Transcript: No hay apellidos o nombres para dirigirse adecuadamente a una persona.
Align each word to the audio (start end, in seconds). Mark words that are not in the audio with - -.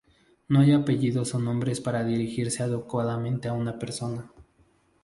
No 0.47 0.61
hay 0.61 0.71
apellidos 0.71 1.35
o 1.35 1.39
nombres 1.39 1.79
para 1.79 2.03
dirigirse 2.03 2.63
adecuadamente 2.63 3.49
a 3.49 3.53
una 3.53 3.77
persona. 3.77 4.31